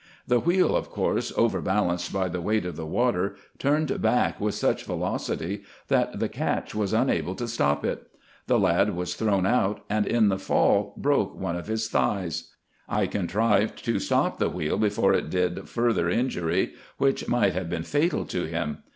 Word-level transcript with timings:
The 0.25 0.39
wheel, 0.39 0.75
of 0.75 0.89
course, 0.89 1.31
overbalanced 1.37 2.11
by 2.11 2.27
the 2.27 2.41
weight 2.41 2.65
of 2.65 2.75
the 2.75 2.87
water, 2.87 3.35
turned 3.59 4.01
back 4.01 4.41
with 4.41 4.55
such 4.55 4.85
velocity, 4.87 5.61
that 5.89 6.17
the 6.19 6.27
catch 6.27 6.73
was 6.73 6.91
unable 6.91 7.35
to 7.35 7.47
stop 7.47 7.85
it. 7.85 8.07
The 8.47 8.57
lad 8.57 8.95
was 8.95 9.13
thrown 9.13 9.45
out, 9.45 9.85
and 9.91 10.07
in 10.07 10.29
the 10.29 10.39
fall 10.39 10.95
broke 10.97 11.35
one 11.39 11.55
of 11.55 11.67
his 11.67 11.87
tliighs. 11.87 12.47
I 12.89 13.05
contrived 13.05 13.85
to 13.85 13.99
stop 13.99 14.39
the 14.39 14.49
wheel 14.49 14.79
before 14.79 15.13
it 15.13 15.29
did 15.29 15.69
farther 15.69 16.09
injury, 16.09 16.73
which 16.97 17.27
might 17.27 17.53
have 17.53 17.69
been 17.69 17.83
fatal 17.83 18.25
to 18.25 18.45
him. 18.45 18.79